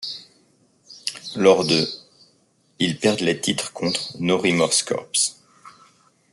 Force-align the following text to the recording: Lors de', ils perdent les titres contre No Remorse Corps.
Lors 1.35 1.63
de', 1.63 1.87
ils 2.79 2.97
perdent 2.97 3.19
les 3.19 3.39
titres 3.39 3.71
contre 3.71 4.15
No 4.19 4.35
Remorse 4.39 4.81
Corps. 4.81 5.05